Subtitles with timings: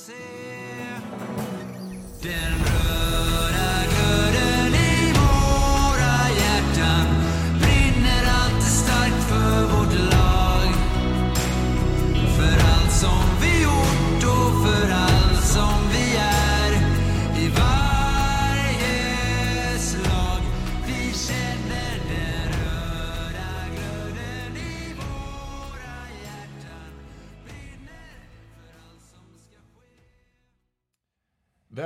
[0.00, 0.40] HC.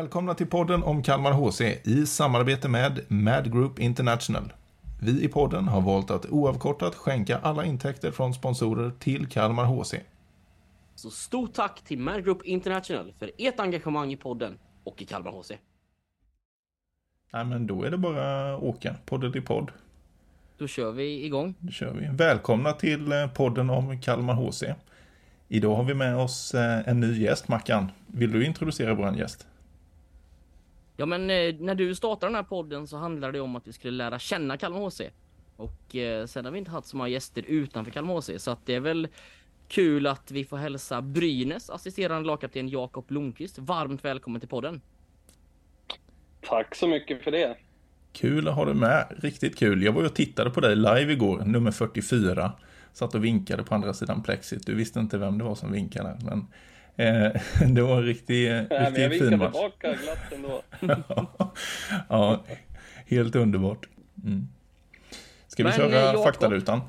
[0.05, 4.53] Välkomna till podden om Kalmar HC i samarbete med Mad Group International.
[5.01, 9.95] Vi i podden har valt att oavkortat skänka alla intäkter från sponsorer till Kalmar HC.
[10.95, 15.31] Så stort tack till Mad Group International för ert engagemang i podden och i Kalmar
[15.31, 15.51] HC.
[17.33, 19.71] Nej, men då är det bara åka, podden till podd.
[20.59, 21.55] Då kör vi igång.
[21.59, 22.09] Då kör vi.
[22.13, 24.65] Välkomna till eh, podden om Kalmar HC.
[25.49, 27.91] Idag har vi med oss eh, en ny gäst, Mackan.
[28.07, 29.47] Vill du introducera vår gäst?
[30.97, 33.73] Ja men eh, när du startade den här podden så handlade det om att vi
[33.73, 35.01] skulle lära känna Kalmar HC.
[35.57, 38.67] Och eh, sen har vi inte haft så många gäster utanför Kalmar HC så att
[38.67, 39.09] det är väl
[39.69, 44.81] kul att vi får hälsa Brynäs assisterande lagkapten Jakob Blomqvist varmt välkommen till podden.
[46.41, 47.57] Tack så mycket för det.
[48.13, 49.83] Kul att ha dig med, riktigt kul.
[49.83, 52.53] Jag var ju och tittade på dig live igår, nummer 44.
[52.93, 54.67] Satt och vinkade på andra sidan plexit.
[54.67, 56.47] Du visste inte vem det var som vinkade, men
[57.75, 59.53] det var en riktig, Nej, men jag riktigt fin match.
[59.53, 60.63] tillbaka glatt ändå.
[62.09, 62.41] ja,
[63.07, 63.89] helt underbart.
[64.25, 64.49] Mm.
[65.47, 66.25] Ska vi Men, köra eh, Jakob?
[66.25, 66.81] faktarutan?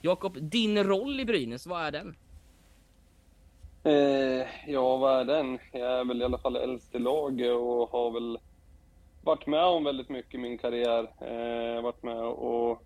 [0.00, 2.16] Jakob, din roll i Brynäs, vad är den?
[3.84, 5.58] Eh, ja, vad är den?
[5.72, 8.38] Jag är väl i alla fall äldst i laget och har väl
[9.22, 11.02] varit med om väldigt mycket i min karriär.
[11.20, 12.82] Eh, varit med och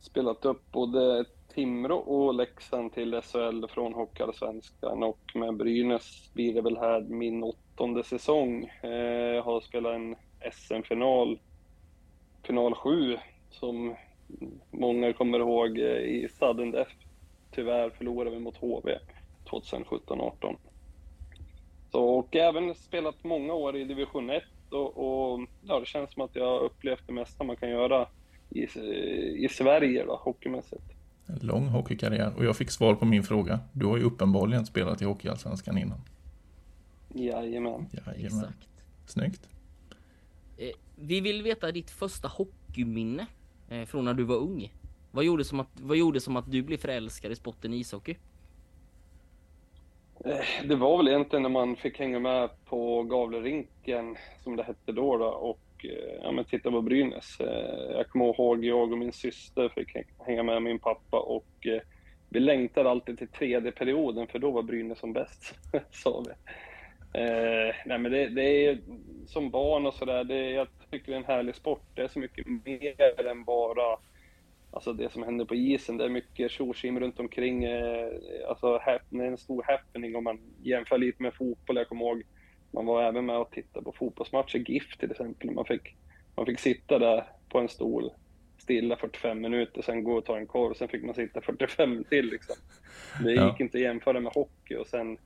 [0.00, 6.60] spelat upp både Timrå och Leksand till SHL från Hockeyallsvenskan och med Brynäs blir det
[6.60, 8.70] väl här min åttonde säsong.
[8.82, 8.90] Eh,
[9.34, 10.16] jag har spelat en
[10.52, 11.38] SM-final,
[12.42, 13.18] final 7,
[13.50, 13.94] som
[14.70, 16.94] många kommer ihåg eh, i sudden death.
[17.50, 18.98] Tyvärr förlorade vi mot HV
[19.44, 20.56] 2017-18.
[21.90, 26.22] Så, och även spelat många år i division 1 och, och ja, det känns som
[26.22, 28.08] att jag har upplevt det mesta man kan göra
[28.50, 30.97] i, eh, i Sverige då, hockeymässigt.
[31.28, 32.32] En lång hockeykarriär.
[32.36, 33.60] Och jag fick svar på min fråga.
[33.72, 36.00] Du har ju uppenbarligen spelat i Hockeyallsvenskan innan.
[37.14, 37.86] Jajamän.
[38.06, 38.44] Jajamän.
[38.44, 38.68] Exakt.
[39.06, 39.48] Snyggt.
[40.56, 43.26] Eh, vi vill veta ditt första hockeyminne
[43.68, 44.72] eh, från när du var ung.
[45.10, 48.16] Vad gjorde, som att, vad gjorde som att du blev förälskad i sporten ishockey?
[50.24, 54.92] Eh, Det var väl egentligen när man fick hänga med på Gavlerinken, som det hette
[54.92, 57.40] då, då och Eh, ja, men titta på Brynäs.
[57.40, 59.88] Eh, jag kommer ihåg jag och min syster fick
[60.26, 61.80] hänga med min pappa och eh,
[62.28, 65.54] vi längtade alltid till tredje perioden för då var Brynäs som bäst,
[65.90, 66.30] sa vi.
[67.20, 68.78] Eh, nej men det, det är
[69.26, 71.82] som barn och sådär, jag tycker det är en härlig sport.
[71.94, 73.98] Det är så mycket mer än bara
[74.70, 75.96] alltså det som händer på isen.
[75.96, 77.64] Det är mycket tjosim runt omkring.
[77.64, 78.10] Eh,
[78.48, 81.76] alltså det är en stor happening om man jämför lite med fotboll.
[81.76, 82.22] Jag kommer ihåg,
[82.70, 85.50] man var även med och tittade på fotbollsmatcher, GIF till exempel.
[85.50, 85.96] Man fick,
[86.36, 88.10] man fick sitta där på en stol
[88.58, 92.26] stilla 45 minuter, sen gå och ta en korv, sen fick man sitta 45 till
[92.26, 92.56] liksom.
[93.24, 93.56] Det gick Ja.
[93.60, 95.18] inte att jämföra med hockey och sen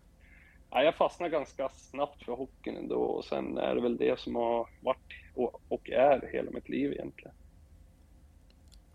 [0.75, 4.35] Ja, jag fastnade ganska snabbt för hockeyn ändå och sen är det väl det som
[4.35, 7.33] har varit och, och är hela mitt liv egentligen.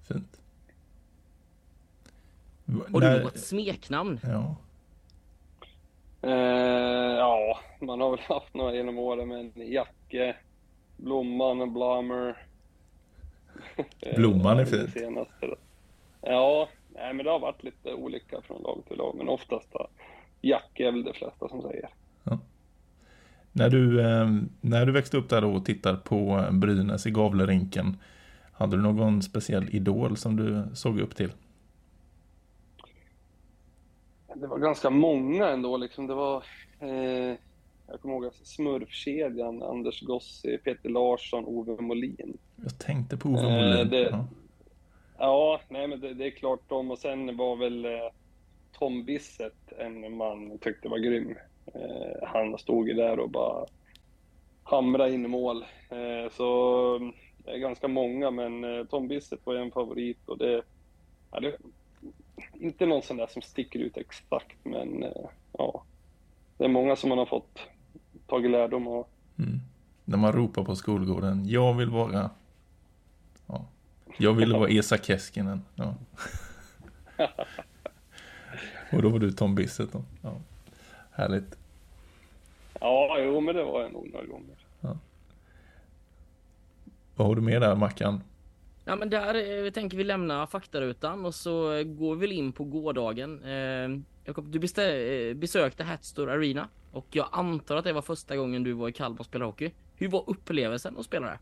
[0.08, 0.42] Fint.
[2.94, 4.20] Har du När- något smeknamn?
[4.24, 4.56] Ja.
[6.22, 6.32] Eh,
[7.18, 10.36] ja, man har väl haft några genom åren, men Jacke,
[10.98, 12.38] Blomman, Blammer.
[14.00, 14.94] Eh, Blomman är det fint.
[14.94, 15.56] Senaste.
[16.22, 19.74] Ja, nej, men det har varit lite olika från lag till lag, men oftast
[20.42, 21.90] Jacke är väl de flesta som säger.
[23.58, 24.28] När du, eh,
[24.62, 27.98] när du växte upp där och tittade på eh, Brynäs i Gavlerinken,
[28.52, 31.32] hade du någon speciell idol som du såg upp till?
[34.42, 35.78] Det var ganska många ändå.
[35.78, 36.08] Liksom.
[36.08, 36.44] Det var,
[36.80, 37.36] eh,
[37.88, 42.38] jag kommer ihåg Smurfkedjan, Anders Gossi, Peter Larsson, Ove Molin.
[42.56, 43.90] Jag tänkte på Ove Eh, Molin.
[43.90, 44.26] det- Ja.
[45.20, 46.92] Ja, nej, men det, det är klart de.
[46.92, 47.92] Och sen var väl eh,
[48.80, 51.36] Tom Bissett en man tyckte var grym.
[51.74, 53.66] Eh, han stod ju där och bara
[54.64, 55.62] hamra in i mål.
[55.90, 60.38] Eh, så mm, det är ganska många, men eh, Tom Bissett var en favorit och
[60.38, 60.62] det,
[61.32, 61.58] ja, det
[62.60, 65.12] inte någon sån där som sticker ut exakt, men eh,
[65.52, 65.84] ja,
[66.58, 67.60] det är många som man har fått
[68.28, 69.06] tagit lärdom av.
[69.40, 69.60] Mm.
[70.06, 72.30] När man ropar på skolgården, jag vill vara...
[73.48, 73.66] Ja.
[74.18, 75.62] Jag ville vara Esa Keskinen.
[75.76, 75.96] Ja.
[78.92, 80.04] Och då var du Tom Bissett då.
[80.22, 80.38] Ja.
[81.12, 81.58] Härligt.
[82.80, 84.56] Ja, jo, men det var jag nog några gånger.
[87.18, 88.22] Vad har du med där Mackan?
[88.90, 92.52] Ja men där eh, tänker vi lämna faktarutan och så eh, går vi väl in
[92.52, 93.44] på gårdagen.
[93.44, 98.36] Eh, Jakob, du bestä- eh, besökte Hatstore Arena och jag antar att det var första
[98.36, 99.72] gången du var i Kalmar och spelade hockey.
[99.96, 101.40] Hur var upplevelsen att spela där?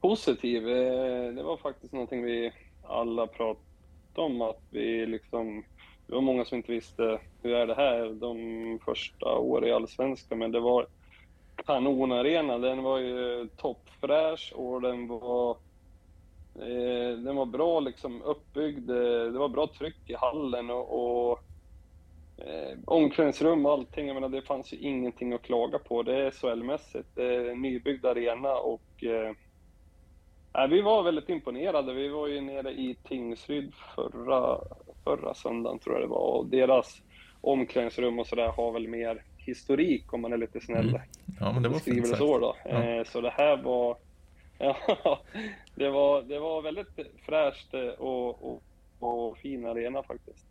[0.00, 2.52] Positiv, eh, det var faktiskt någonting vi
[2.82, 3.58] alla pratade
[4.14, 5.64] om, att vi liksom...
[6.06, 10.38] Det var många som inte visste hur är det här de första åren i Allsvenskan,
[10.38, 10.86] men det var
[11.56, 12.58] kanonarena.
[12.58, 15.50] Den var ju toppfräsch och den var,
[16.54, 18.90] eh, den var bra liksom uppbyggd.
[18.90, 21.38] Det var bra tryck i hallen och, och
[22.36, 24.06] eh, omklädningsrum och allting.
[24.06, 26.02] Jag menar, det fanns ju ingenting att klaga på.
[26.02, 27.08] Det är SHL-mässigt.
[27.14, 29.32] Det är en nybyggd arena och eh,
[30.54, 31.92] eh, vi var väldigt imponerade.
[31.92, 34.60] Vi var ju nere i Tingsryd förra,
[35.04, 37.02] förra söndagen tror jag det var och deras
[37.40, 40.88] omklädningsrum och sådär har väl mer historik om man är lite snäll.
[40.88, 41.00] Mm.
[41.40, 42.18] Ja, men det var fint det sagt.
[42.18, 42.56] så då.
[42.64, 42.82] Ja.
[42.82, 43.96] Eh, Så det här var...
[44.58, 45.20] Ja,
[45.74, 48.62] det var, det var väldigt fräscht eh, och, och,
[48.98, 50.46] och fin arena faktiskt.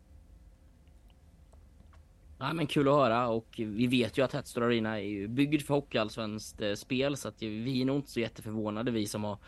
[2.38, 5.62] Nej men kul att höra och vi vet ju att Hatstore Arena är ju byggd
[5.62, 9.38] för hockeyallsvenskt eh, spel så att vi är nog inte så jätteförvånade vi som har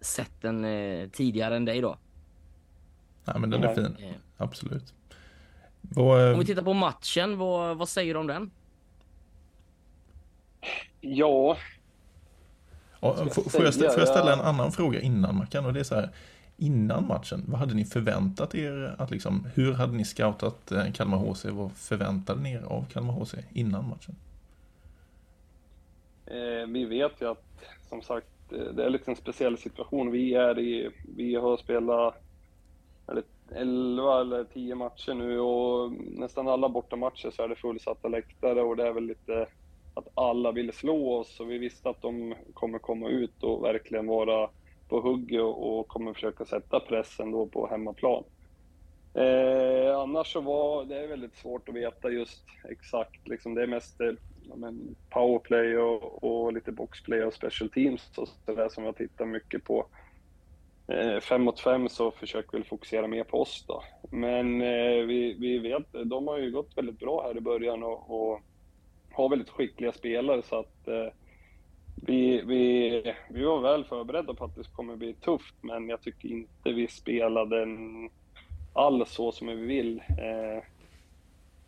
[0.00, 0.66] sett den
[1.10, 1.98] tidigare än dig då.
[3.24, 3.96] Nej, men den är fin.
[4.36, 4.94] Absolut.
[5.88, 8.50] Vad, eh, Om vi tittar på matchen, vad, vad säger du om den?
[11.00, 11.56] Ja,
[13.00, 13.90] Ja, får, jag får, jag, stä- säga?
[13.90, 15.66] får jag ställa en annan fråga innan Mackan?
[15.66, 16.10] Och det är så här,
[16.56, 21.18] innan matchen, vad hade ni förväntat er att liksom, hur hade ni scoutat eh, Kalmar
[21.18, 21.44] HC?
[21.44, 24.16] Vad förväntade ni er av Kalmar HC innan matchen?
[26.26, 27.44] eh, vi vet ju att
[27.88, 30.10] som sagt det är lite en speciell situation.
[30.10, 32.14] Vi är i, vi har spelat
[33.06, 33.22] det
[33.54, 38.76] 11 eller 10 matcher nu och nästan alla bortamatcher så är det fullsatta läktare och
[38.76, 39.46] det är väl lite
[39.94, 44.06] att alla vill slå oss och vi visste att de kommer komma ut och verkligen
[44.06, 44.50] vara
[44.88, 48.24] på hugget och, och kommer försöka sätta pressen då på hemmaplan.
[49.14, 53.66] Eh, annars så var det är väldigt svårt att veta just exakt, liksom det är
[53.66, 54.12] mest eh,
[54.48, 58.96] ja, men powerplay och, och lite boxplay och special teams och så där som jag
[58.96, 59.86] tittar mycket på.
[60.88, 63.82] Eh, fem mot fem så försöker vi fokusera mer på oss då.
[64.10, 68.10] Men eh, vi, vi vet, de har ju gått väldigt bra här i början och,
[68.10, 68.40] och
[69.12, 71.12] har väldigt skickliga spelare så att eh,
[71.96, 76.28] vi, vi, vi var väl förberedda på att det kommer bli tufft men jag tycker
[76.28, 77.66] inte vi spelade
[78.72, 79.98] alls så som vi vill.
[79.98, 80.64] Eh,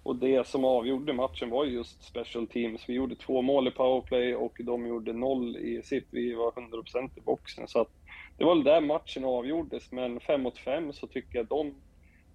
[0.03, 2.89] och det som avgjorde matchen var just special teams.
[2.89, 6.07] Vi gjorde två mål i powerplay och de gjorde noll i sitt.
[6.11, 7.69] Vi var 100% i boxen.
[7.69, 7.91] Så att
[8.37, 11.75] det var väl där matchen avgjordes, men fem mot fem så tycker jag de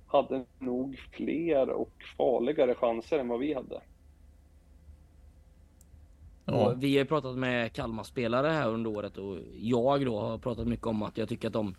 [0.08, 3.82] hade nog fler och farligare chanser än vad vi hade.
[6.46, 10.20] Ja, Och vi har ju pratat med Kalmar spelare här under året och jag då
[10.20, 11.76] har pratat mycket om att jag tycker att de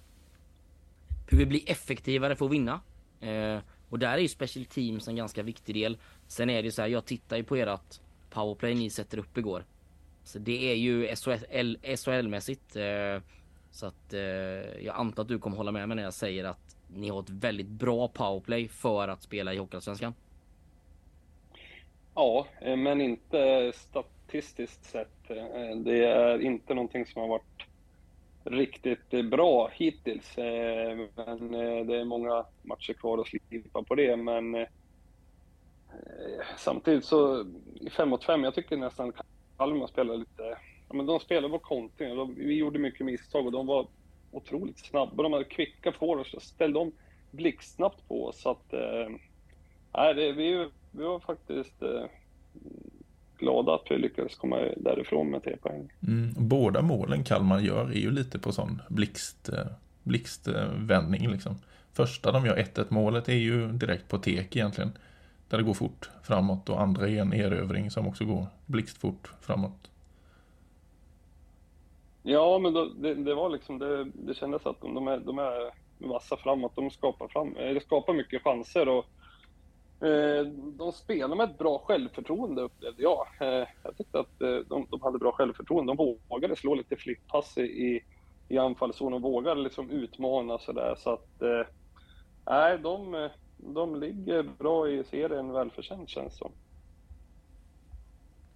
[1.30, 2.80] behöver bli effektivare för att vinna.
[3.20, 3.58] Eh,
[3.88, 5.98] och där är ju special teams en ganska viktig del.
[6.26, 9.38] Sen är det ju så här, jag tittar ju på ert powerplay ni sätter upp
[9.38, 9.64] igår.
[10.24, 12.76] Så det är ju SHL, SHL-mässigt.
[12.76, 13.22] Eh,
[13.72, 14.20] så att eh,
[14.84, 17.30] jag antar att du kommer hålla med mig när jag säger att ni har ett
[17.30, 20.14] väldigt bra powerplay för att spela i Hockeyallsvenskan.
[22.14, 25.30] Ja, eh, men inte statistiskt sett.
[25.30, 27.66] Eh, det är inte någonting som har varit
[28.44, 30.36] riktigt eh, bra hittills.
[30.36, 31.52] Men
[31.86, 34.16] det är många matcher kvar att slipa på det.
[34.16, 34.66] Men
[36.56, 37.46] samtidigt så,
[37.80, 39.12] i fem mot fem, jag tycker nästan
[39.56, 40.58] Kalmar spelar lite...
[40.92, 42.16] Ja, men de spelade på kontring.
[42.16, 43.86] De- Vi gjorde mycket misstag och de var
[44.30, 45.22] otroligt snabba.
[45.22, 46.92] De hade kvicka forwards och ställde om
[47.30, 48.40] blixtsnabbt på oss.
[48.42, 52.04] Så att, eh, det, vi, vi var faktiskt eh,
[53.38, 55.92] glada att vi lyckades komma därifrån med tre poäng.
[56.08, 59.66] mm, båda målen Kalmar gör är ju lite på sån blixt, eh,
[60.02, 61.56] blixtvändning liksom.
[61.92, 64.92] Första de gör 1-1 målet är ju direkt på tek egentligen.
[65.48, 69.90] Där det går fort framåt och andra är en erövring som också går blixtfort framåt.
[72.22, 75.38] Ja, men då, det, det var liksom, det, det kändes att de, de, är, de
[75.38, 76.76] är vassa framåt.
[76.76, 79.04] De skapar, fram, eh, eller skapar mycket chanser och
[80.06, 80.46] eh,
[80.78, 83.26] de spelar med ett bra självförtroende upplevde jag.
[83.40, 85.94] Eh, jag tyckte att eh, de, de hade bra självförtroende.
[85.94, 88.04] De vågade slå lite flippass i, i,
[88.48, 90.94] i anfallszon och vågade liksom utmana sådär.
[90.98, 91.66] Så att, eh,
[92.46, 96.52] nej, de, de ligger bra i serien, välförtjänt känns det som.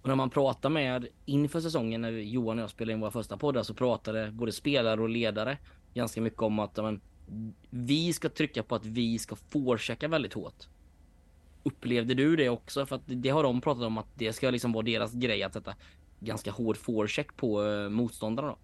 [0.07, 3.37] Och när man pratar med inför säsongen när Johan och jag spelade in våra första
[3.37, 5.57] poddar så pratade både spelare och ledare
[5.93, 7.01] ganska mycket om att men,
[7.69, 10.67] vi ska trycka på att vi ska forechecka väldigt hårt.
[11.63, 12.85] upplevde du det också?
[12.85, 15.53] För att det har de pratat om att det ska liksom vara deras grej att
[15.53, 15.75] sätta
[16.19, 18.47] ganska hård forecheck på eh, motståndarna.
[18.47, 18.57] Då.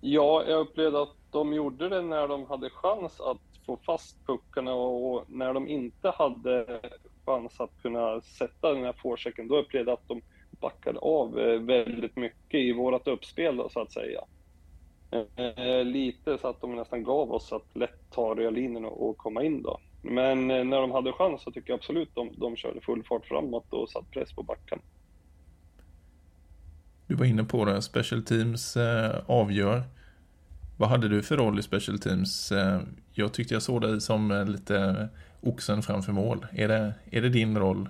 [0.00, 4.74] Ja, jag upplevde att de gjorde det när de hade chans att få fast puckarna
[4.74, 6.80] och när de inte hade
[7.28, 10.22] chans att kunna sätta den här forechecken, då upplevde jag att de
[10.60, 14.20] backade av eh, väldigt mycket i vårt uppspel då, så att säga.
[15.10, 19.42] Eh, lite så att de nästan gav oss att lätt ta rödlinjen och, och komma
[19.42, 19.80] in då.
[20.02, 23.26] Men eh, när de hade chans så tycker jag absolut de, de körde full fart
[23.26, 24.78] framåt och satt press på backen.
[27.06, 29.82] Du var inne på det, Special Teams eh, avgör.
[30.78, 32.52] Vad hade du för roll i Special Teams?
[32.52, 32.80] Eh,
[33.12, 35.08] jag tyckte jag såg dig som eh, lite
[35.40, 36.46] oxen framför mål.
[36.52, 37.88] Är det, är det din roll?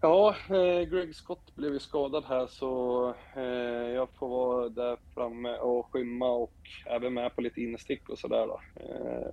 [0.00, 5.56] Ja, eh, Greg Scott blev ju skadad här så eh, jag får vara där framme
[5.56, 6.56] och skymma och
[6.86, 8.60] även med på lite instick och sådär då.
[8.76, 9.28] Eh,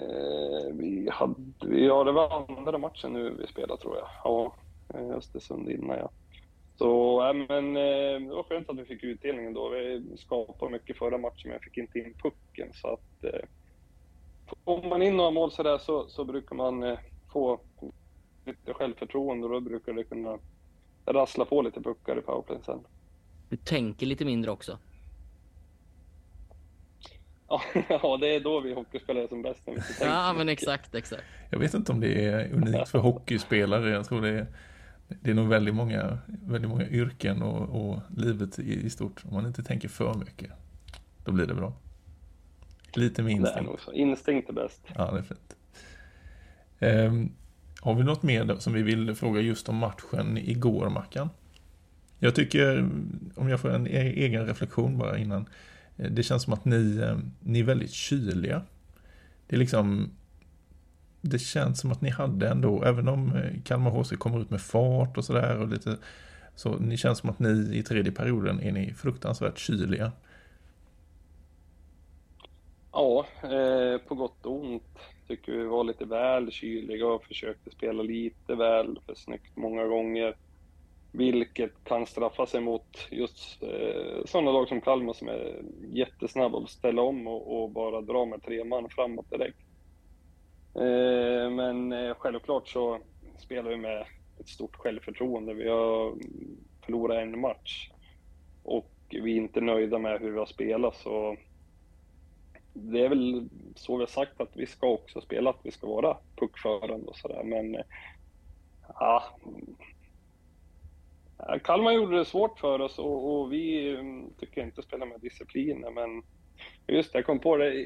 [0.00, 4.08] eh, vi hade, ja det var andra matchen nu vi spelade tror jag.
[4.24, 4.54] Ja,
[4.94, 6.10] eh, Östersund innan ja.
[6.78, 9.68] Så, äh, men eh, det var skönt att vi fick utdelningen då.
[9.68, 13.48] Vi skapade mycket förra matchen men jag fick inte in pucken så att eh,
[14.64, 16.98] Får man in några mål sådär så, så brukar man eh,
[17.32, 17.60] få
[18.44, 20.38] lite självförtroende och då brukar det kunna
[21.06, 22.78] rassla på lite puckar i powerplay sen.
[23.48, 24.78] Du tänker lite mindre också.
[27.48, 27.62] Ja,
[28.20, 29.66] det är då vi hockeyspelare är som bäst.
[29.66, 31.22] När vi Ja, men exakt, exakt.
[31.50, 33.90] Jag vet inte om det är unikt för hockeyspelare.
[33.90, 34.46] Jag tror det är,
[35.08, 39.24] det är nog väldigt många, väldigt många yrken och, och livet i, i stort.
[39.24, 40.50] Om man inte tänker för mycket,
[41.24, 41.72] då blir det bra.
[42.94, 43.70] Lite med Det är instinkt.
[43.70, 43.92] nog så.
[43.92, 44.80] Instinkt är bäst.
[44.96, 45.56] Ja, det är fint.
[46.78, 47.32] Ehm,
[47.80, 51.28] har vi något mer som vi vill fråga just om matchen igår, Mackan?
[52.18, 52.88] Jag tycker,
[53.34, 55.46] om jag får en e- egen reflektion bara innan.
[55.96, 58.62] eh, Det känns som att ni, eh, ni är väldigt kyliga.
[59.46, 60.10] Det är liksom,
[61.20, 64.60] det känns som att ni hade ändå, även om eh, Kalmar HC kommer ut med
[64.60, 65.96] fart och sådär och lite,
[66.54, 70.12] så ni känns som att ni i tredje perioden är ni fruktansvärt kyliga.
[72.92, 78.02] Ja, eh, på gott och ont tycker vi var lite väl kyliga och försökte spela
[78.02, 80.36] lite väl för snyggt många gånger.
[81.12, 86.70] Vilket kan straffa sig mot just eh, sådana lag som Kalmar som är jättesnabba att
[86.70, 89.58] ställa om och, och bara dra med tre man framåt direkt.
[90.74, 92.98] Eh, men eh, självklart så
[93.38, 94.06] spelar vi med
[94.40, 95.54] ett stort självförtroende.
[95.54, 96.14] Vi har
[96.84, 97.90] förlorat en match
[98.64, 101.36] och vi är inte nöjda med hur vi har spelat så
[102.78, 105.86] det är väl så vi har sagt att vi ska också spela, att vi ska
[105.86, 107.42] vara puckförande och sådär.
[107.44, 107.84] Men eh,
[108.88, 109.24] ja,
[111.64, 115.90] Kalmar gjorde det svårt för oss och, och vi mm, tycker inte spela med discipliner.
[115.90, 116.22] Men
[116.86, 117.84] just det, jag kom på det,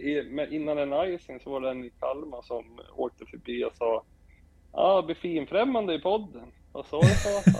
[0.51, 4.05] innan den icing så var det en i Kalmar som åkte förbi och sa
[4.75, 6.53] Ja, ah, blir finfrämmande i podden.
[6.73, 7.09] Vad sa du?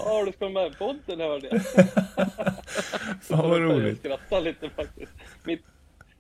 [0.05, 1.63] Ja, du ska med i podden hörde jag.
[3.23, 3.99] Fan vad Jag roligt.
[3.99, 5.13] skrattade lite faktiskt.
[5.45, 5.65] Mitt,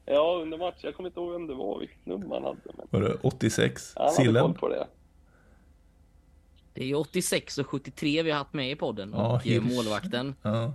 [0.06, 0.78] ja, under matchen.
[0.82, 2.56] Jag kommer inte ihåg vem det var, vilket nummer han hade.
[2.76, 3.92] Men Var det 86?
[3.96, 4.54] han hade koll Sillen?
[4.54, 4.86] på det.
[6.74, 9.12] Det är ju 86 och 73 vi har haft med i podden.
[9.16, 9.74] Ja, och eh, Hirsch.
[9.76, 10.34] målvakten.
[10.42, 10.72] Ja.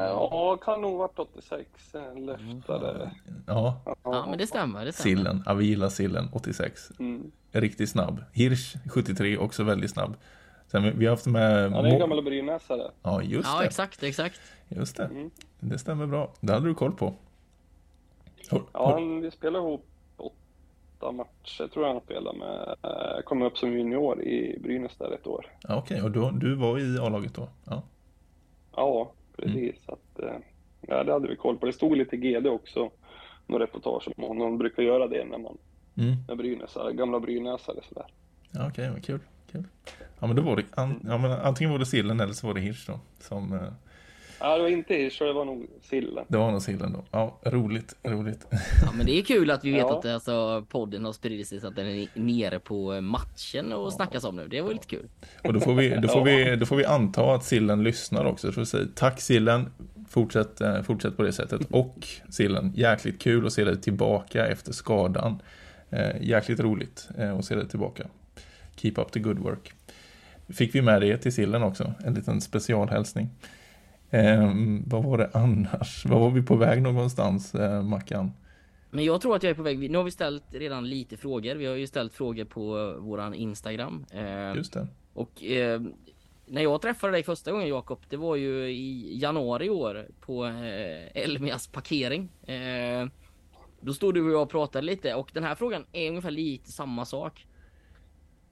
[0.00, 3.10] Ja, kan nog varit 86 eller efter.
[3.46, 4.84] ja, Ja, men det stämmer.
[4.84, 5.16] Det stämmer.
[5.16, 5.42] sillen.
[5.46, 6.90] Ja, vi gillar sillen 86.
[6.98, 7.30] Mm.
[7.52, 8.24] Riktigt snabb.
[8.32, 10.16] Hirsch 73, också väldigt snabb.
[10.66, 11.72] Sen, vi har haft med...
[11.72, 12.90] Han är en gammal brynäsare.
[13.02, 13.66] Ja, just Ja, det.
[13.66, 14.40] exakt, exakt.
[14.68, 15.04] Just det.
[15.04, 15.30] Mm.
[15.60, 16.32] Det stämmer bra.
[16.40, 17.14] Det hade du koll på.
[18.50, 22.76] Ja, han, vi spelade ihop åtta matcher tror jag han spelade med.
[22.82, 25.46] Jag kom upp som junior i Brynäs där ett år.
[25.68, 27.48] Ja, Okej, och då, du var i A-laget då?
[27.64, 27.82] Ja.
[28.76, 29.54] Ja, precis.
[29.54, 29.72] Mm.
[29.86, 30.36] Att, eh,
[30.80, 31.66] ja, det hade vi koll på.
[31.66, 32.90] Det stod lite GD också.
[33.46, 34.38] Några reportage om honom.
[34.38, 35.58] De brukar göra det när man
[35.96, 36.14] Mm.
[36.28, 38.06] är Brynäsare, gamla Brynäsare sådär.
[38.50, 39.20] Ja, okej, vad kul.
[39.52, 39.64] kul.
[40.20, 40.64] Ja, men då var det...
[40.74, 43.00] An, ja, men antingen var det sillen eller så var det Hirsch då.
[43.20, 43.60] Som, eh,
[44.42, 46.24] Ja, det var inte Hirsch, det var nog Sillen.
[46.28, 47.04] det var nog sillen då.
[47.10, 48.46] Ja, roligt, roligt.
[48.50, 49.98] Ja, men det är kul att vi vet Ja.
[49.98, 54.24] att alltså, podden har spridit sig så att den är nere på matchen och snackas
[54.24, 54.48] om nu.
[54.48, 55.08] Det var lite kul.
[55.44, 58.52] Och då får vi, då får vi, då får vi anta att sillen lyssnar också.
[58.52, 59.70] Så säger tack sillen,
[60.08, 61.60] fortsätt, eh, fortsätt på det sättet.
[61.70, 65.42] Och sillen, jäkligt kul att se dig tillbaka efter skadan.
[65.90, 68.06] Eh, jäkligt roligt eh, att se dig tillbaka.
[68.76, 69.72] Keep up the good work.
[70.48, 73.30] Fick vi med det till sillen också, en liten specialhälsning.
[74.12, 74.52] Eh,
[74.86, 76.06] vad var det annars?
[76.06, 78.32] Var var vi på väg någonstans, eh, Mackan?
[78.90, 79.90] Men jag tror att jag är på väg.
[79.90, 81.54] Nu har vi ställt redan lite frågor.
[81.54, 84.04] Vi har ju ställt frågor på våran Instagram.
[84.10, 84.86] Eh, Just det.
[85.12, 85.80] Och eh,
[86.46, 90.46] när jag träffade dig första gången Jakob, det var ju i januari i år på
[90.46, 92.28] eh, Elmias parkering.
[92.42, 93.08] Eh,
[93.80, 96.72] då stod du och jag och pratade lite och den här frågan är ungefär lite
[96.72, 97.46] samma sak.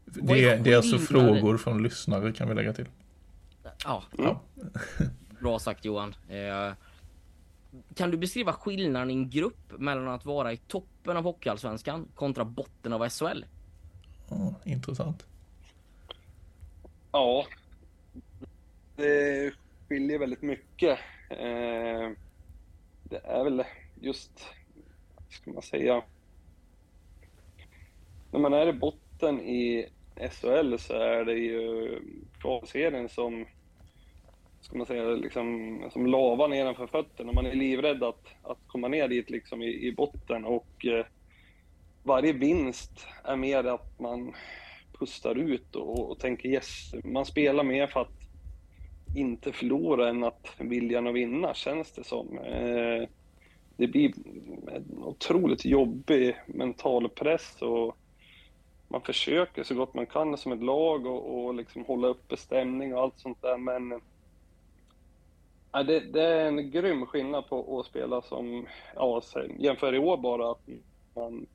[0.05, 2.87] Vad är Det, det är alltså frågor från lyssnare kan vi lägga till.
[3.85, 4.41] Ja, Ja.
[5.41, 6.15] Bra sagt Johan.
[6.29, 6.73] Eh,
[7.95, 12.45] kan du beskriva skillnaden i en grupp mellan att vara i toppen av Hockeyallsvenskan kontra
[12.45, 13.45] botten av SHL?
[14.31, 15.27] Ja, intressant.
[17.13, 17.47] Ja,
[18.97, 19.55] det
[19.89, 20.99] skiljer väldigt mycket.
[21.31, 22.11] Eh,
[23.05, 23.65] Det är väl
[24.01, 24.47] just,
[25.17, 26.03] vad ska man säga,
[28.33, 29.89] när man är i botten i
[30.31, 31.99] SHL så är det ju
[32.41, 33.47] kvalserien som,
[34.61, 37.33] ska man säga, liksom, som lava nedanför fötterna.
[37.33, 41.07] Man är livrädd att, att komma ner dit liksom i, i botten och eh,
[42.03, 44.35] varje vinst är mer att man
[44.99, 48.21] pustar ut och, och tänker yes, man spelar mer för att
[49.17, 52.39] inte förlora än att viljan att vinna, känns det som.
[52.39, 53.09] Eh,
[53.77, 54.13] det blir
[54.69, 57.97] en otroligt jobbig mental press och
[58.89, 62.95] man försöker så gott man kan som ett lag och, och liksom hålla uppe stämning
[62.95, 64.01] och allt sånt där, men
[65.73, 69.23] Ja, det, det är en grym skillnad på att spela som, ja,
[69.59, 70.69] jämför i år bara, att
[71.15, 71.47] man,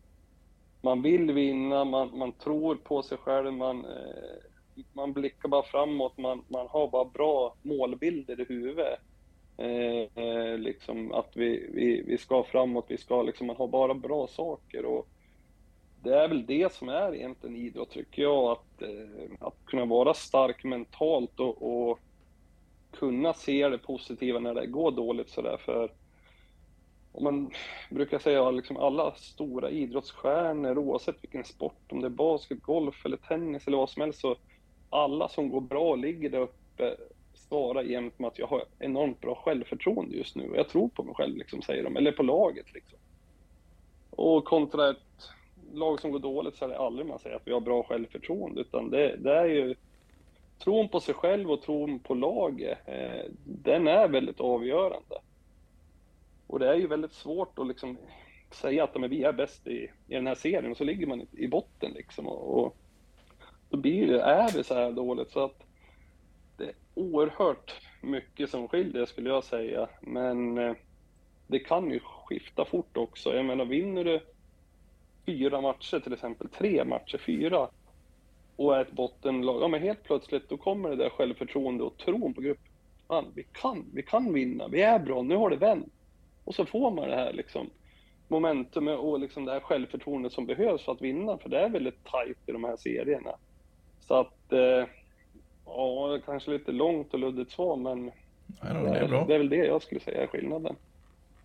[0.81, 6.17] man vill vinna, man, man tror på sig själv, man, eh, man blickar bara framåt,
[6.17, 8.99] man, man har bara bra målbilder i huvudet.
[9.57, 13.93] Eh, eh, liksom att vi, vi, vi ska framåt, vi ska liksom, man har bara
[13.93, 15.07] bra saker och
[16.03, 20.13] det är väl det som är egentligen idrott tycker jag, att, eh, att kunna vara
[20.13, 21.99] stark mentalt och, och
[22.99, 25.91] kunna se det positiva när det går dåligt sådär för
[27.11, 27.51] om man
[27.89, 33.17] brukar säga liksom alla stora idrottsstjärnor oavsett vilken sport, om det är basket, golf eller
[33.17, 34.35] tennis eller vad som helst så
[34.89, 36.95] alla som går bra och ligger där uppe
[37.33, 41.03] svarar jämt med att jag har enormt bra självförtroende just nu och jag tror på
[41.03, 42.99] mig själv liksom säger de, eller på laget liksom.
[44.09, 45.29] Och kontra ett
[45.73, 48.61] lag som går dåligt så är det aldrig man säger att vi har bra självförtroende
[48.61, 49.75] utan det, det är ju
[50.59, 55.15] tron på sig själv och tron på laget, eh, den är väldigt avgörande.
[56.47, 57.97] Och det är ju väldigt svårt att liksom
[58.51, 61.21] säga att men, vi är bäst i, i den här serien och så ligger man
[61.21, 62.27] i, i botten liksom.
[62.27, 62.77] Och, och
[63.69, 65.63] då blir det, är det så här dåligt så att
[66.57, 69.89] det är oerhört mycket som skiljer skulle jag säga.
[70.01, 70.73] Men eh,
[71.47, 73.35] det kan ju skifta fort också.
[73.35, 74.19] Jag menar vinner du
[75.25, 77.69] fyra matcher till exempel, tre matcher, fyra
[78.55, 82.33] och är ett bottenlag, ja men helt plötsligt då kommer det där självförtroende och tron
[82.33, 82.71] på gruppen.
[83.07, 85.93] Fan, vi kan, vi kan vinna, vi är bra, nu har det vänt.
[86.43, 87.69] Och så får man det här liksom
[88.27, 92.03] momentum och liksom det här självförtroendet som behövs för att vinna, för det är väldigt
[92.03, 93.31] tajt i de här serierna.
[93.99, 94.87] Så att, eh,
[95.65, 99.25] ja, kanske lite långt och luddigt svar, men Nej, det är bra.
[99.27, 100.75] det är väl det jag skulle säga är skillnaden.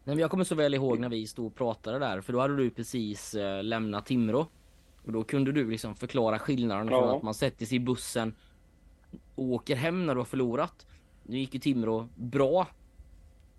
[0.05, 2.40] Nej, men jag kommer så väl ihåg när vi stod och pratade där, för då
[2.40, 4.46] hade du precis eh, lämnat Timrå.
[5.04, 7.16] Och då kunde du liksom förklara skillnaden från Ja.
[7.16, 8.34] att man sätter sig i bussen
[9.34, 10.86] och åker hem när du har förlorat.
[11.22, 12.66] Nu gick ju Timrå bra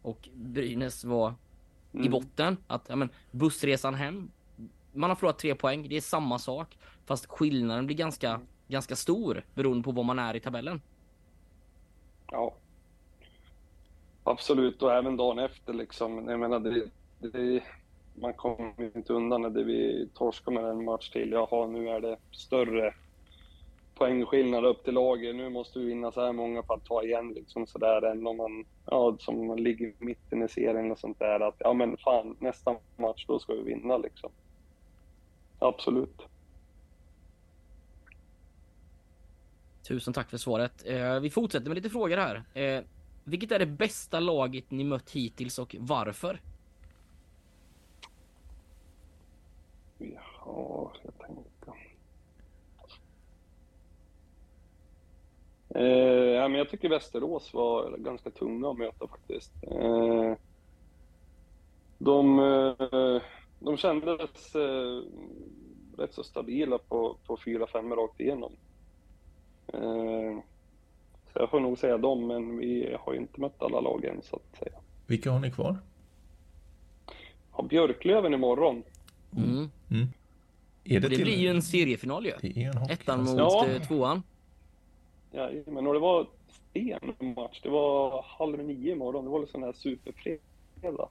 [0.01, 1.33] och Brynäs var
[1.91, 2.11] i Mm.
[2.11, 2.57] botten.
[2.67, 4.31] Att ja, men, bussresan hem,
[4.93, 6.77] man har förlorat tre poäng, det är samma sak.
[7.05, 10.81] Fast skillnaden blir ganska, ganska stor beroende på var man är i tabellen.
[12.31, 12.53] Ja.
[14.23, 16.27] Absolut, och även dagen efter liksom.
[16.27, 17.63] Jag menar, det, det,
[18.13, 21.31] man kommer inte undan när vi torskar med en match till.
[21.31, 22.93] Jaha, nu är det större
[23.95, 25.35] poängskillnad upp till laget.
[25.35, 28.37] Nu måste vi vinna så här många för att ta igen liksom sådär än om
[28.37, 31.39] man, ja, som man ligger mitten i serien och sånt där.
[31.39, 34.31] Att ja, men fan, nästa match då ska vi vinna liksom.
[35.59, 36.21] Absolut.
[39.87, 40.83] Tusen tack för svaret.
[40.85, 42.43] Eh, vi fortsätter med lite frågor här.
[42.53, 42.83] Eh,
[43.23, 46.39] vilket är det bästa laget ni mött hittills och varför?
[50.45, 51.71] Ja, jag tänkte.
[55.75, 59.51] Eh, ja, men jag tycker Västerås var ganska tunga att möta faktiskt.
[59.63, 60.33] Eh,
[61.97, 63.21] de, eh,
[63.59, 65.01] de kändes eh,
[65.97, 68.51] rätt så stabila på, på 4-5 rakt igenom.
[69.73, 70.39] Eh,
[71.33, 74.21] så jag får nog säga dem, men vi har ju inte mött alla lag än
[74.21, 74.77] så att säga.
[75.07, 75.77] Vilka har ni kvar?
[77.51, 78.83] Har Björklöven imorgon.
[79.37, 79.69] Mm.
[80.83, 81.23] Är det, Det till...
[81.25, 82.33] blir ju en seriefinal ju.
[82.41, 82.93] Det är en hockey.
[82.93, 83.65] Ettan mot Ja.
[83.67, 84.23] eh, tvåan.
[85.31, 87.59] Ja, men och det var sten match.
[87.63, 89.25] Det var halv nio imorgon.
[89.25, 91.09] Det var liksom sån här superfredag.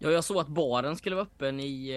[0.00, 1.90] Ja, jag såg att baren skulle vara öppen i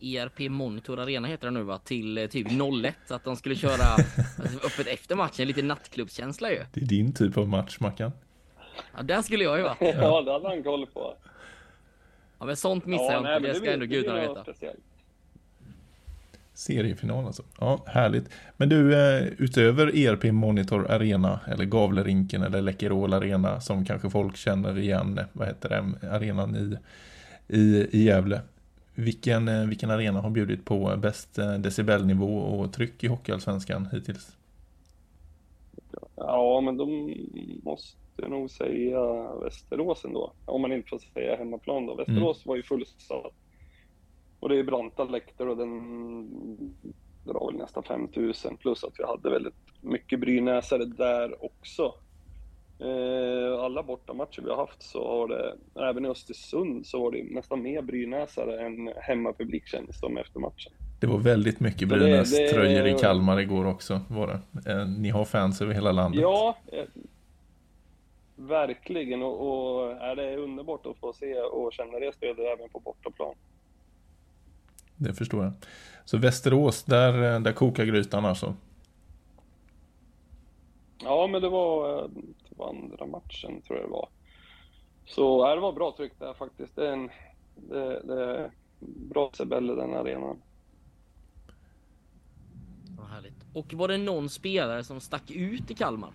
[0.00, 1.78] eh, ERP Monitor Arena heter det nu va?
[1.78, 2.46] Till eh, typ
[2.84, 2.94] 01.
[3.08, 5.46] Så att de skulle köra alltså, öppet efter matchen.
[5.48, 6.64] Lite nattklubbskänsla ju.
[6.74, 8.12] Det är din typ av match, Mackan.
[8.96, 9.76] Ja, där skulle jag ju vara.
[9.80, 11.14] Ja, det hade han koll på.
[12.38, 13.30] Ja, men sånt missar jag inte.
[13.32, 14.42] men Det ska ändå gudarna veta.
[14.42, 14.78] speciellt.
[16.54, 17.42] Seriefinal alltså.
[17.60, 18.30] Ja, härligt.
[18.56, 24.36] Men du, eh, utöver ERP Monitor Arena eller Gavlerinken eller Läkerol Arena som kanske folk
[24.36, 26.76] känner igen, vad heter det, arenan i,
[27.58, 28.40] i, i Gävle.
[28.94, 34.36] Vilken, eh, vilken arena har bjudit på bäst eh, decibelnivå och tryck i Hockeyallsvenskan hittills?
[36.16, 37.14] Ja, men de
[37.62, 39.00] måste jag nog säga
[39.42, 40.32] Västerås ändå.
[40.44, 41.94] Om man inte får säga hemmaplan då.
[41.94, 43.32] Västerås var ju fullsatt.
[44.40, 45.70] Och det är branta läktare och den
[47.24, 51.94] drar väl nästan 5000 plus att vi hade väldigt mycket brynäsare där också.
[52.80, 55.56] Eh, alla bortamatcher vi har haft så har det,
[55.90, 60.72] även i Östersund så var det nästan mer brynäsare än hemmapublik kändes som efter matchen.
[61.00, 64.00] Det var väldigt mycket Brynäs-tröjor i Kalmar igår också.
[64.08, 64.72] Var det.
[64.72, 66.20] Eh, Ni har fans över hela landet.
[66.22, 66.84] Ja, eh,
[68.38, 69.22] verkligen.
[69.22, 72.80] Och, och är det är underbart att få se och känna det stödet även på
[72.80, 73.34] bortaplan.
[74.96, 75.52] Det förstår jag.
[76.04, 78.54] Så Västerås, där, där kokar grytan alltså.
[81.02, 82.02] Ja, men det var,
[82.48, 84.08] det var andra matchen tror jag det var.
[85.06, 86.76] Så ja, det var bra tryck där faktiskt.
[86.76, 87.10] Det är, en,
[87.54, 90.42] det, det är bra Sebelle den arenan.
[92.98, 93.46] Vad härligt.
[93.54, 96.10] Och var det någon spelare som stack ut i Kalmar?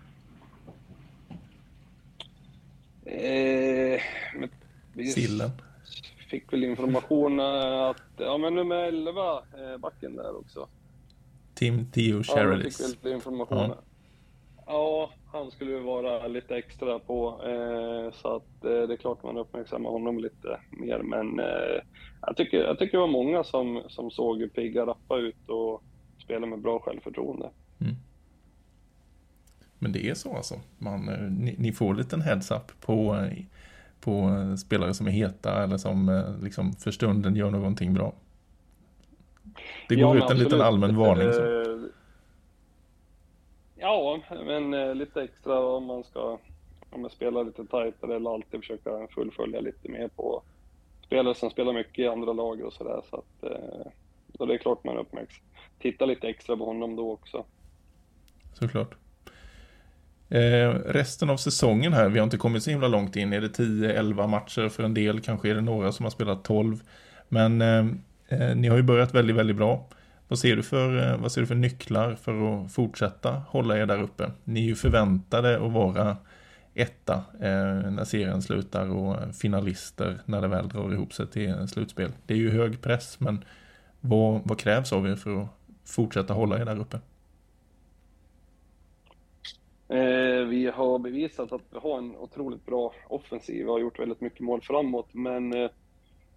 [3.06, 4.00] Eh,
[4.38, 4.48] men
[4.92, 5.50] vi Sillen.
[6.30, 10.68] fick väl information att, ja men nummer 11, eh, backen där också.
[11.54, 12.80] Tim Theo Ja, Charities.
[12.80, 13.58] jag fick väl information.
[13.58, 13.76] Ja.
[14.66, 15.10] Ja.
[15.32, 19.38] han skulle ju vara lite extra på, eh, så att eh, det är klart man
[19.38, 20.98] uppmärksammar honom lite mer.
[20.98, 21.80] Men eh,
[22.26, 25.82] jag, tycker, jag tycker det var många som, som såg pigga rappa ut och
[26.24, 27.50] spelade med bra självförtroende.
[29.78, 30.60] Men det är så alltså.
[30.78, 33.44] Man, eh, ni, ni får en liten heads-up på, eh,
[34.00, 38.12] på eh, spelare som är heta eller som liksom för stunden gör någonting bra.
[39.88, 40.62] Det Ja, går men ut en liten absolut.
[40.66, 41.32] allmän varning.
[41.32, 41.88] Så.
[43.76, 46.38] Ja, men lite extra om man ska
[46.94, 50.42] om man spelar lite tajtare eller alltid försöka fullfölja lite mer på
[51.06, 53.02] spelare som spelar mycket i andra lag och sådär.
[53.10, 53.90] Så att, eh,
[54.38, 55.50] så det är klart man uppmärksammar.
[55.78, 57.44] Titta lite extra på honom då också.
[58.52, 58.96] Såklart.
[60.28, 63.32] Eh, resten av säsongen här, vi har inte kommit så himla långt in.
[63.32, 65.20] Är det 10-11 matcher för en del?
[65.20, 66.80] Kanske är det några som har spelat 12.
[67.28, 67.86] Men eh,
[68.28, 69.88] eh, ni har ju börjat väldigt, väldigt bra.
[70.28, 73.86] Vad ser, du för, eh, vad ser du för nycklar för att fortsätta hålla er
[73.86, 74.30] där uppe?
[74.44, 76.16] Ni är ju förväntade att vara
[76.74, 82.12] etta eh, när serien slutar och finalister när det väl drar ihop sig till slutspel.
[82.26, 83.44] Det är ju hög press, men
[84.00, 85.48] vad, vad krävs av er för att
[85.84, 87.00] fortsätta hålla er där uppe?
[89.88, 94.20] Eh, vi har bevisat att vi har en otroligt bra offensiv och har gjort väldigt
[94.20, 95.70] mycket mål framåt, men eh,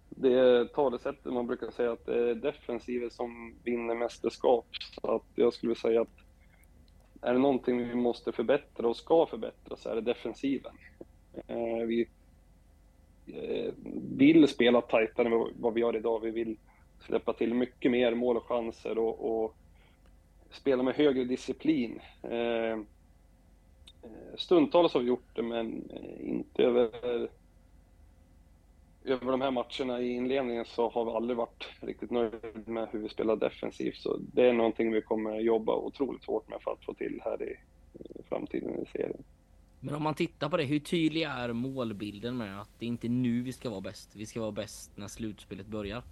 [0.08, 4.66] det talesättet man brukar säga att eh, det är defensiven som vinner mästerskap.
[5.00, 6.18] Så att jag skulle säga att
[7.22, 10.72] är det någonting vi måste förbättra och ska förbättra så är det defensiven.
[11.46, 12.08] Eh, vi
[13.26, 13.72] eh,
[14.16, 16.20] vill spela tajtare än vad vi gör idag.
[16.20, 16.56] Vi vill
[17.00, 19.56] släppa till mycket mer mål och chanser och, och
[20.50, 22.00] spela med högre disciplin.
[22.22, 22.78] Eh,
[24.02, 26.90] Eh, stundtals har vi gjort det, men eh, inte över,
[29.04, 32.98] över de här matcherna i inledningen så har vi aldrig varit riktigt nöjda med hur
[32.98, 33.96] vi spelar defensivt.
[33.96, 37.42] Så det är någonting vi kommer jobba otroligt hårt med för att få till här
[37.42, 37.56] i
[37.94, 39.22] eh, framtiden i serien.
[39.80, 43.10] Men om man tittar på det, hur tydlig är målbilden med att det inte är
[43.10, 44.16] nu vi ska vara bäst?
[44.16, 46.02] Vi ska vara bäst när slutspelet börjar.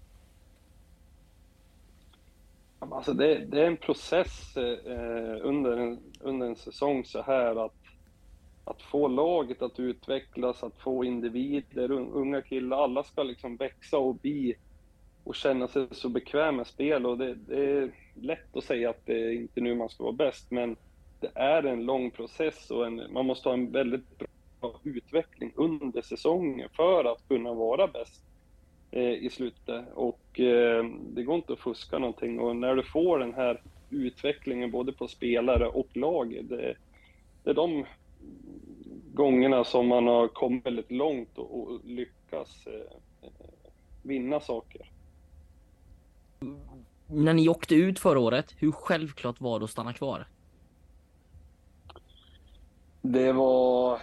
[2.78, 7.74] Alltså det, det är en process eh, under, en, under en säsong så här att,
[8.64, 14.14] att få laget att utvecklas, att få individer, unga killar, alla ska liksom växa och
[14.14, 14.54] bli
[15.24, 17.06] och känna sig så bekväma med spel.
[17.06, 20.12] Och det, det är lätt att säga att det är inte nu man ska vara
[20.12, 20.76] bäst men
[21.20, 26.02] det är en lång process och en, man måste ha en väldigt bra utveckling under
[26.02, 28.22] säsongen för att kunna vara bäst
[29.00, 29.84] i slutet.
[29.94, 32.40] Och eh, det går inte att fuska någonting.
[32.40, 36.76] Och när du får den här utvecklingen både på spelare och lag, det,
[37.44, 37.84] det är de
[39.14, 43.30] gångerna som man har kommit väldigt långt och, och lyckas eh,
[44.02, 44.90] vinna saker.
[47.06, 50.26] När ni åkte ut förra året, hur självklart var det att stanna kvar?
[53.02, 54.00] Det var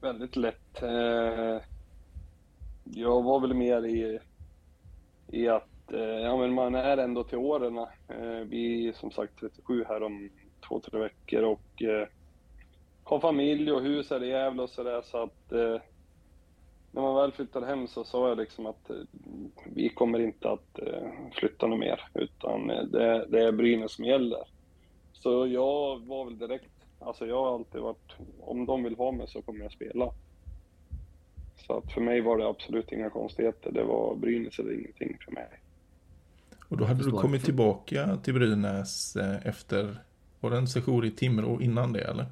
[0.00, 0.82] väldigt lätt.
[0.82, 1.62] Eh,
[2.92, 4.18] jag var väl mer i,
[5.28, 7.78] i att eh, ja, men man är ändå till åren.
[8.08, 10.30] Eh, Vi är som sagt 37 här om
[10.68, 12.08] två, tre veckor och eh,
[13.04, 15.80] har familj och hus här i Gävle och sådär så att eh,
[16.92, 18.96] när man väl flyttade hem så sa jag liksom att eh,
[19.74, 24.04] vi kommer inte att eh, flytta något mer, utan eh, det, det är Brynäs som
[24.04, 24.44] gäller.
[25.12, 29.28] Så jag var väl direkt, alltså jag har alltid varit, om de vill ha mig
[29.28, 30.12] så kommer jag spela.
[31.68, 35.32] Så att för mig var det absolut inga konstigheter, det var Brynäs eller ingenting för
[35.32, 35.48] mig.
[36.68, 39.98] Och då hade du kommit tillbaka till Brynäs eh, efter,
[40.40, 42.26] var det en session i Timrå innan det eller?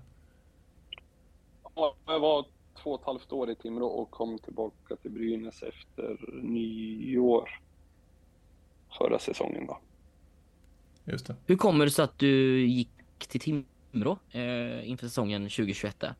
[1.74, 2.46] Ja, Jag var
[2.82, 7.48] två och ett halvt år i Timrå och kom tillbaka till Brynäs efter nyår
[8.98, 9.78] förra säsongen då.
[11.04, 11.36] Just det.
[11.46, 16.00] Hur kommer det sig att du gick till Timrå eh, inför säsongen 2021?
[16.00, 16.14] där?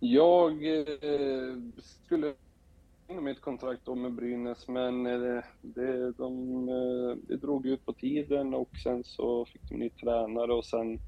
[0.00, 2.34] Jag eh, skulle
[3.08, 7.92] in mitt kontrakt då med Brynäs, men eh, det, de, eh, det drog ut på
[7.92, 10.98] tiden och sen så fick de ny tränare och sen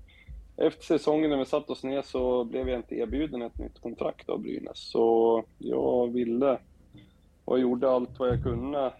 [0.56, 4.28] efter säsongen när vi satt oss ner så blev jag inte erbjuden ett nytt kontrakt
[4.28, 4.78] av Brynäs.
[4.78, 6.58] Så jag ville
[7.44, 8.94] och jag gjorde allt vad jag kunde.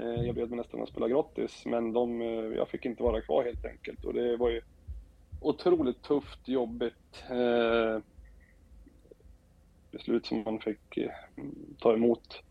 [0.00, 3.20] Eh, Jag bjöd mig nästan att spela gratis, men de, eh, jag fick inte vara
[3.20, 4.04] kvar helt enkelt.
[4.04, 4.60] Och det var ju
[5.40, 7.24] otroligt tufft, jobbigt.
[7.30, 8.02] Eh,
[9.90, 11.10] Beslut som man fick eh,
[11.78, 12.42] ta emot.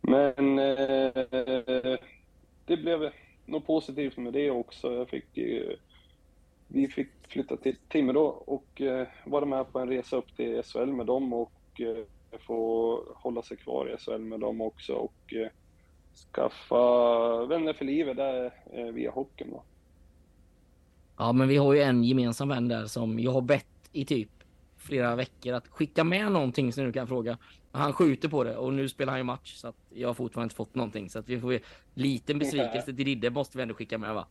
[0.00, 1.98] Men eh,
[2.64, 3.12] det blev
[3.46, 4.94] något positivt med det också.
[4.94, 5.72] Jag fick, eh,
[6.68, 8.82] vi fick flytta till Timrå och
[9.24, 11.52] vara med på en resa upp till SHL med dem och
[12.46, 15.34] få hålla sig kvar i SHL med dem också och
[16.32, 18.52] skaffa vänner för livet där
[18.92, 19.50] via hockeyn.
[19.50, 19.62] Då.
[21.18, 24.37] Ja, men vi har ju en gemensam vän där som jag har bett i typ
[24.88, 27.38] flera veckor att skicka med någonting som du kan fråga.
[27.72, 30.44] Han skjuter på det och nu spelar han ju match så att jag har fortfarande
[30.44, 31.60] inte fått någonting så att vi får ju
[31.94, 34.26] liten besvikelse till Ridde måste vi ändå skicka med va?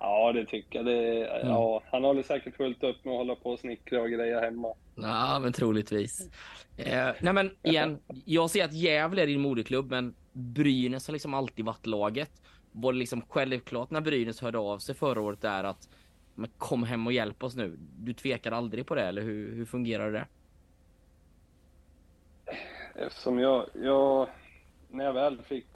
[0.00, 0.86] Ja, det tycker jag.
[0.86, 4.40] Det, ja, han håller säkert fullt upp med att hålla på och snickra och greja
[4.40, 4.74] hemma.
[4.94, 6.30] Ja, men troligtvis.
[6.76, 11.34] Eh, nej, men igen, jag ser att Gävle är din moderklubb, men Brynäs har liksom
[11.34, 12.42] alltid varit laget.
[12.72, 15.88] Var det liksom självklart när Brynäs hörde av sig förra året där att
[16.34, 17.76] men kom hem och hjälp oss nu.
[17.98, 20.26] Du tvekar aldrig på det eller hur, hur fungerar det?
[22.94, 24.28] Eftersom jag, jag,
[24.88, 25.66] när jag väl fick,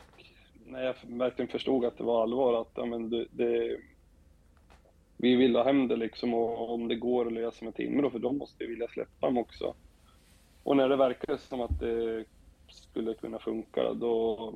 [0.67, 3.79] när jag verkligen förstod att det var allvar, att ja, men det, det,
[5.17, 8.19] vi vill ha hem det liksom och om det går att lösa med Timrå, för
[8.19, 9.75] de måste ju vilja släppa dem också.
[10.63, 12.25] Och när det verkade som att det
[12.69, 14.55] skulle kunna funka, då,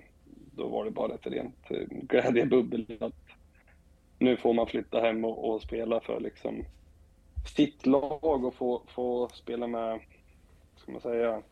[0.56, 3.27] då var det bara ett rent eh, glädjebubbel att
[4.18, 6.64] nu får man flytta hem och, och spela för liksom
[7.56, 10.00] sitt lag och få, få spela med,
[10.76, 11.42] ska man säga,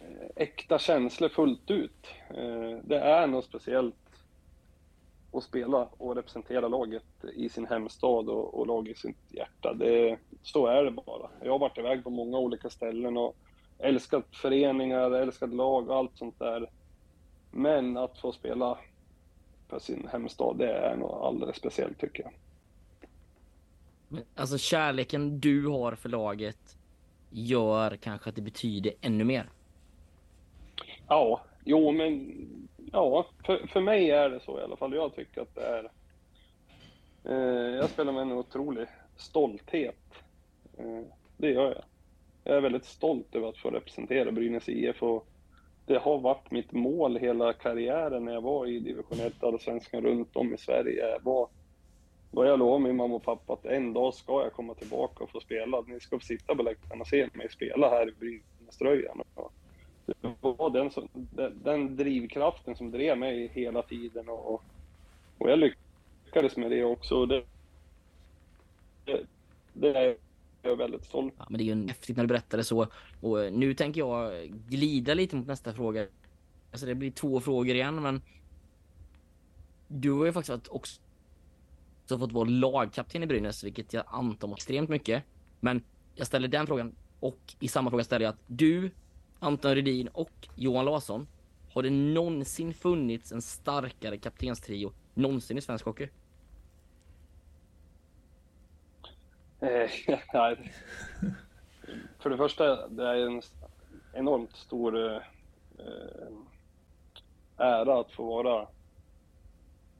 [0.00, 2.06] eh, äkta känslor fullt ut.
[2.30, 3.94] Eh, det är något speciellt
[5.32, 9.74] att spela och representera laget i sin hemstad och, och laget i sitt hjärta.
[9.74, 11.30] Det, så är det bara.
[11.42, 13.36] Jag har varit iväg på många olika ställen och
[13.78, 16.70] älskat föreningar, älskat lag och allt sånt där.
[17.50, 18.78] Men att få spela
[19.68, 22.32] för sin hemstad, det är nog alldeles speciellt tycker jag.
[24.34, 26.78] Alltså kärleken du har för laget
[27.30, 29.48] gör kanske att det betyder ännu mer.
[31.08, 32.34] Ja, jo men
[32.92, 34.94] ja, för, för mig är det så i alla fall.
[34.94, 35.90] Jag tycker att det är...
[37.24, 40.14] Eh, jag spelar med en otrolig stolthet.
[40.78, 41.02] Eh,
[41.36, 41.84] det gör jag.
[42.44, 45.26] Jag är väldigt stolt över att få representera Brynäs IF och
[45.88, 50.36] det har varit mitt mål hela karriären när jag var i division 1 allsvenskan runt
[50.36, 51.18] om i Sverige.
[51.22, 51.48] Var,
[52.30, 55.30] var jag lovade min mamma och pappa att en dag ska jag komma tillbaka och
[55.30, 55.80] få spela.
[55.86, 59.22] Ni ska få sitta på läktaren och se mig spela här i Brynäs-tröjan.
[60.06, 64.62] Det var den, som, den, den drivkraften som drev mig hela tiden och,
[65.38, 67.26] och jag lyckades med det också.
[67.26, 67.42] Det,
[69.04, 69.26] Det,
[69.72, 70.16] det,
[70.62, 72.86] jag är väldigt stolt Ja, men det är ju häftigt när du berättar det så.
[73.20, 76.06] Och eh, nu tänker jag glida lite mot nästa fråga.
[76.70, 78.22] Alltså det blir två frågor igen, men.
[79.88, 81.00] Du har ju faktiskt också
[82.08, 85.24] fått vara lagkapten i Brynäs, vilket jag antar var extremt mycket.
[85.60, 88.90] Men jag ställer den frågan och i samma fråga ställer jag att du,
[89.38, 91.26] Anton Rydin och Johan Larsson,
[91.70, 96.04] har det någonsin funnits en starkare kaptenstrio någonsin i svensk hockey?
[96.04, 96.10] Eh,
[99.60, 100.04] nej.
[100.08, 100.18] Eh,
[102.18, 103.42] för det första, det är en
[104.12, 105.20] enormt stor eh,
[105.78, 106.32] eh,
[107.56, 108.66] ära att få vara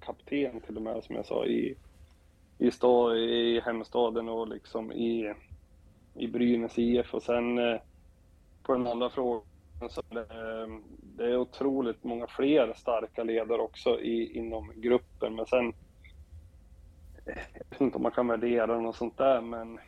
[0.00, 1.76] kapten till och med, som jag sa, i,
[2.58, 5.34] i, stå, i hemstaden och liksom i,
[6.14, 7.14] i Brynäs IF.
[7.14, 7.80] Och sen eh,
[8.62, 9.42] på den andra frågan
[9.90, 10.26] så det,
[11.00, 15.34] det är otroligt många fler starka ledare också i, inom gruppen.
[15.34, 15.72] Men sen
[17.34, 19.78] jag vet inte om man kan värdera något sånt där, men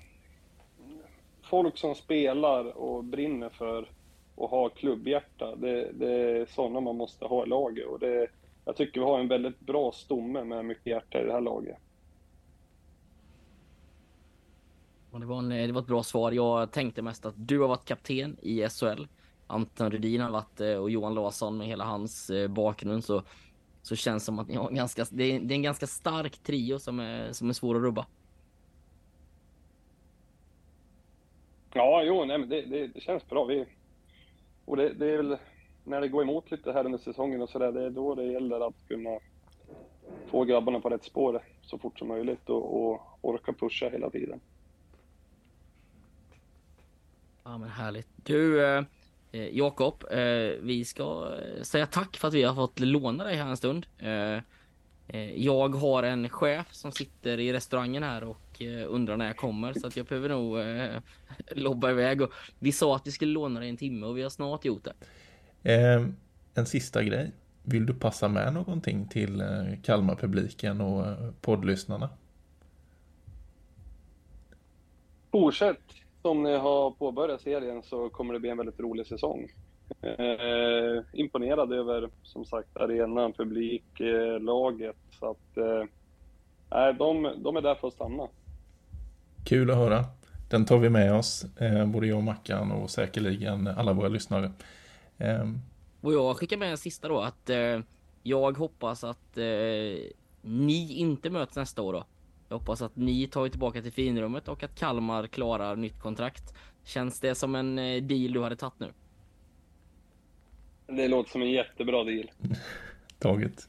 [1.42, 3.90] folk som spelar och brinner för
[4.34, 7.86] och har klubbhjärta, det, det är sådana man måste ha i laget.
[7.86, 8.26] Och det,
[8.64, 11.76] jag tycker vi har en väldigt bra stomme med mycket hjärta i det här laget.
[15.10, 16.32] Det, var en, det var ett bra svar.
[16.32, 19.06] Jag tänkte mest att du har varit kapten i SHL.
[19.46, 23.22] Anton Rudin har varit eh, och Johan Larsson med hela hans eh, bakgrund så,
[23.82, 26.38] så känns det som att ni har ganska, det är, det är en ganska stark
[26.38, 28.06] trio som är, som är svår att rubba.
[31.72, 33.44] Ja, jo, nej, men det, det, det känns bra.
[33.44, 33.66] Vi,
[34.64, 35.36] och det, det är väl
[35.84, 38.68] när det går emot lite här under säsongen och sådär, det är då det gäller
[38.68, 39.18] att kunna
[40.26, 44.40] få grabbarna på rätt spår så fort som möjligt och, och orka pusha hela tiden.
[47.44, 48.08] Ja men härligt.
[48.16, 48.60] Du
[49.32, 50.18] eh, Jakob, eh,
[50.60, 53.86] vi ska eh, säga tack för att vi har fått låna dig här en stund.
[53.98, 54.38] Eh,
[55.08, 59.36] eh, jag har en chef som sitter i restaurangen här och eh, undrar när jag
[59.36, 61.00] kommer så att jag behöver nog eh,
[61.56, 62.22] lobba iväg.
[62.22, 64.84] Och vi sa att vi skulle låna dig en timme och vi har snart gjort
[64.84, 64.94] det.
[65.72, 66.06] Eh,
[66.54, 67.32] en sista grej.
[67.62, 72.10] Vill du passa med någonting till eh, Kalmar-publiken och eh, poddlyssnarna?
[75.30, 79.48] Fortsätt som ni har påbörjat serien så kommer det bli en väldigt rolig säsong.
[80.02, 84.96] Eh, imponerad över, som sagt, arenan, publik, eh, laget.
[85.20, 88.28] Så att, eh, de, de är där för att stanna.
[89.44, 90.04] Kul att höra.
[90.50, 94.52] Den tar vi med oss, eh, både jag och Mackan och säkerligen alla våra lyssnare.
[95.18, 95.44] Eh,
[96.00, 97.80] Och jag skickar med en sista då att eh,
[98.22, 99.44] jag hoppas att eh,
[100.42, 102.04] ni inte möts nästa år då.
[102.50, 106.54] Jag hoppas att ni tar er tillbaka till finrummet och att Kalmar klarar nytt kontrakt.
[106.84, 108.92] Känns det som en eh, deal du hade tagit nu?
[110.86, 112.30] Det låter som en jättebra deal.
[113.18, 113.68] taget.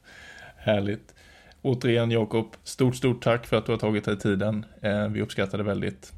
[0.56, 1.14] Härligt.
[1.62, 4.66] Återigen Jakob, stort, stort tack för att du har tagit dig tiden.
[4.82, 6.12] Eh, vi uppskattar det väldigt.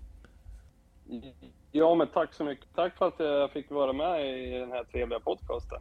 [1.72, 2.66] Ja, men tack så mycket.
[2.74, 5.81] Tack för att jag fick vara med i den här trevliga podcasten.